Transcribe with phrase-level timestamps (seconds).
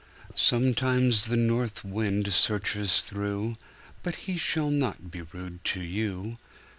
[0.33, 3.57] Sometimes the north wind searches through,
[4.01, 6.39] But he shall not be rude to you.